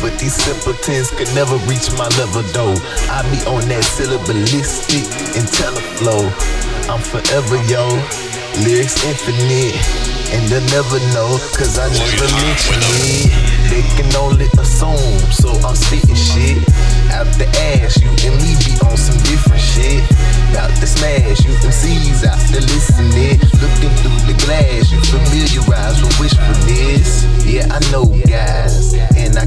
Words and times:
but 0.00 0.18
these 0.18 0.34
simpletons 0.34 1.10
could 1.10 1.28
never 1.34 1.56
reach 1.68 1.92
my 1.98 2.08
level 2.18 2.42
though. 2.54 2.76
I 3.10 3.22
be 3.30 3.38
on 3.46 3.68
that 3.68 3.84
syllabalistic 3.84 5.06
Inteliflow. 5.36 6.30
I'm 6.88 7.02
forever 7.02 7.58
yo, 7.70 7.86
lyrics 8.64 9.02
infinite. 9.04 9.76
And 10.34 10.42
they'll 10.50 10.64
never 10.74 10.98
know, 11.14 11.38
cause 11.54 11.78
I 11.78 11.86
never 11.86 12.26
mention 12.42 12.82
it. 13.06 13.56
They 13.70 13.82
can 13.94 14.10
only 14.18 14.46
assume, 14.58 15.22
so 15.30 15.54
I'm 15.62 15.76
spitting 15.76 16.18
shit. 16.18 16.58
Out 17.14 17.30
the 17.38 17.46
ass, 17.70 18.02
you 18.02 18.10
and 18.26 18.34
me 18.42 18.58
be 18.58 18.74
on 18.82 18.96
some 18.98 19.18
different 19.22 19.62
shit. 19.62 20.02
Out 20.58 20.74
the 20.82 20.86
smash, 20.86 21.46
you 21.46 21.54
MCs 21.62 22.26
out 22.26 22.42
the 22.50 22.58
listening. 22.58 23.38
Looking 23.62 23.94
through 24.02 24.18
the 24.26 24.36
glass, 24.42 24.90
you 24.90 24.98
familiarize 25.06 26.02
with 26.02 26.18
wishfulness. 26.18 27.22
Yeah, 27.46 27.70
I 27.70 27.78
know 27.94 28.06
guys, 28.26 28.94
and 29.14 29.38
I 29.38 29.46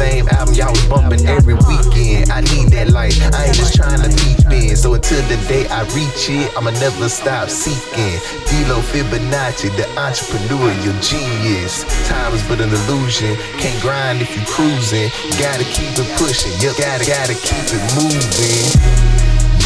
same 0.00 0.26
album 0.32 0.54
y'all 0.54 0.72
was 0.72 0.86
bumping 0.88 1.26
every 1.28 1.52
weekend. 1.68 2.32
I 2.32 2.40
need 2.56 2.72
that 2.72 2.88
light, 2.88 3.12
I 3.36 3.52
ain't 3.52 3.56
just 3.56 3.76
trying 3.76 4.00
to 4.00 4.08
peep 4.08 4.48
in. 4.48 4.72
So 4.74 4.94
until 4.96 5.20
the 5.28 5.36
day 5.44 5.68
I 5.68 5.84
reach 5.92 6.32
it, 6.32 6.48
I'ma 6.56 6.72
never 6.80 7.08
stop 7.12 7.52
seeking. 7.52 8.16
DeLo 8.48 8.80
Fibonacci, 8.80 9.68
the 9.76 9.84
entrepreneur, 10.00 10.72
your 10.80 10.96
genius. 11.04 11.84
Time 12.08 12.32
is 12.32 12.40
but 12.48 12.64
an 12.64 12.72
illusion. 12.72 13.36
Can't 13.60 13.76
grind 13.84 14.24
if 14.24 14.32
you 14.32 14.40
cruising. 14.48 15.12
Gotta 15.36 15.68
keep 15.68 15.92
it 16.00 16.08
pushing. 16.16 16.56
You 16.64 16.72
gotta, 16.80 17.04
gotta 17.04 17.36
keep 17.36 17.68
it 17.68 17.84
moving. 17.92 18.72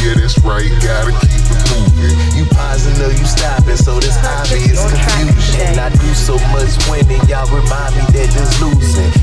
Yeah, 0.03 0.19
that's 0.19 0.34
right, 0.42 0.67
gotta 0.83 1.14
keep 1.23 1.47
it 1.47 1.62
moving. 1.70 2.11
You 2.34 2.45
pausing 2.51 2.98
or 2.98 3.14
you 3.14 3.25
stopping, 3.25 3.78
so 3.78 4.03
this 4.03 4.19
obvious 4.19 4.83
confusion. 4.83 5.78
I 5.78 5.95
do 5.95 6.11
so 6.19 6.34
much 6.51 6.75
winning, 6.91 7.23
y'all 7.30 7.47
remind 7.55 7.95
me 7.95 8.03
that 8.19 8.28
just 8.34 8.58
losing. 8.58 9.14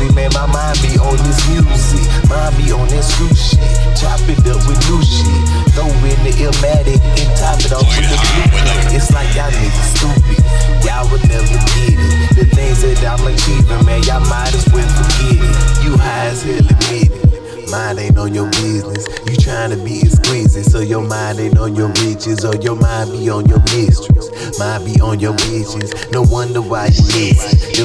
And 0.00 0.10
I 0.10 0.14
don't 0.14 0.14
know 0.14 0.14
no 0.14 0.14
mercy, 0.14 0.14
man. 0.14 0.30
My 0.34 0.46
mind 0.46 0.78
be 0.82 0.98
on 0.98 1.16
this 1.18 1.40
music, 1.48 2.06
mind 2.28 2.56
be 2.56 2.72
on 2.72 2.88
that 2.88 3.02
screw 3.02 3.34
shit. 3.34 3.58
Chop 3.98 4.20
it 4.28 4.38
up 4.46 4.62
with 4.66 4.78
new 4.86 5.02
shit, 5.02 5.42
throw 5.74 5.88
in 6.06 6.18
the 6.22 6.32
illmatic 6.38 7.00
and 7.02 7.30
top 7.36 7.58
it 7.60 7.72
off 7.72 7.86
with 7.86 8.06
the 8.06 8.18
blue. 8.18 8.94
It's 8.94 9.10
like 9.12 9.34
y'all 9.34 9.50
niggas 9.50 9.90
stupid, 9.96 10.38
y'all 10.86 11.10
would 11.10 11.26
never 11.28 11.46
get 11.46 11.98
it. 11.98 12.36
The 12.36 12.44
things 12.54 12.82
that 12.82 13.02
I'm 13.06 13.26
achieving, 13.26 13.86
man, 13.86 14.02
y'all 14.04 14.20
might 14.28 14.54
as 14.54 14.66
well 14.72 14.86
forget 14.86 15.42
it. 15.42 15.84
You 15.84 15.96
high 15.96 16.30
as 16.30 16.42
hell, 16.42 16.58
admit 16.58 17.10
it. 17.10 17.70
Mind 17.70 17.98
ain't 17.98 18.16
on 18.16 18.32
your 18.32 18.48
business. 18.50 19.06
You 19.28 19.36
trying 19.36 19.70
to 19.70 19.76
be 19.84 20.00
exquisite, 20.00 20.64
so 20.64 20.80
your 20.80 21.02
mind 21.02 21.38
ain't 21.38 21.58
on 21.58 21.74
your 21.76 21.88
riches, 22.00 22.44
or 22.44 22.56
your 22.56 22.76
mind 22.76 23.12
be 23.12 23.28
on 23.28 23.46
your 23.46 23.60
mistress. 23.74 24.58
Mind 24.58 24.86
be 24.86 25.00
on 25.00 25.20
your 25.20 25.34
bitches. 25.34 26.10
No 26.10 26.22
wonder 26.22 26.62
why 26.62 26.86
you 26.86 27.02
listen. 27.02 27.77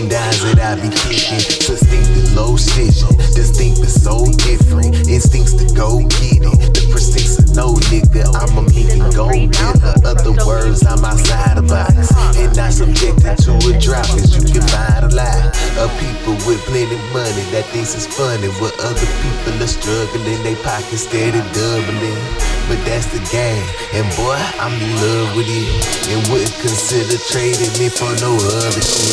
I 0.73 0.75
be 0.81 0.89
kicking, 0.89 1.37
succinct 1.61 2.33
low 2.33 2.57
stitching. 2.57 3.13
Distinct 3.37 3.77
but 3.85 3.93
so 3.93 4.25
different. 4.41 5.05
Instincts 5.05 5.53
to 5.53 5.69
go 5.77 6.01
get 6.17 6.41
it. 6.41 6.73
The 6.73 6.89
precincts 6.89 7.37
of 7.37 7.53
no 7.53 7.77
nigga. 7.93 8.25
I'm 8.33 8.57
a 8.57 8.65
meeting 8.73 9.05
gold 9.13 9.53
dealer. 9.53 9.93
Other 10.01 10.33
words, 10.41 10.81
I'm 10.81 11.05
outside 11.05 11.61
the 11.61 11.65
box. 11.69 12.09
And 12.41 12.49
not 12.57 12.73
subjected 12.73 13.37
to 13.45 13.53
a 13.53 13.71
drop, 13.77 14.09
as 14.17 14.33
you 14.33 14.41
can 14.49 14.65
find 14.73 15.05
a 15.05 15.13
lot 15.13 15.53
of 15.77 15.93
people 16.01 16.41
with 16.49 16.57
plenty 16.65 16.97
money 17.13 17.45
that 17.53 17.69
thinks 17.69 17.93
it's 17.93 18.09
funny. 18.09 18.49
What 18.57 18.73
other 18.81 19.09
people 19.21 19.53
are 19.61 19.69
struggling, 19.69 20.41
they 20.41 20.57
pockets 20.65 21.05
steady 21.05 21.37
doubling. 21.53 22.17
But 22.65 22.81
that's 22.81 23.05
the 23.13 23.21
game, 23.29 23.61
and 23.93 24.09
boy, 24.17 24.41
I'm 24.57 24.73
in 24.73 24.89
love 25.05 25.37
with 25.37 25.45
it. 25.53 25.69
And 26.09 26.17
wouldn't 26.33 26.57
consider 26.65 27.21
trading 27.29 27.69
me 27.77 27.93
for 27.93 28.09
no 28.25 28.33
other 28.33 28.81
shit. 28.81 29.12